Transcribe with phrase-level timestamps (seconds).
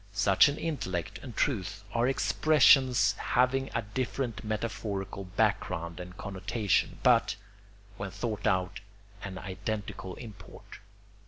[0.13, 7.35] Such an intellect and truth are expressions having a different metaphorical background and connotation, but,
[7.97, 8.79] when thought out,
[9.23, 10.79] an identical import.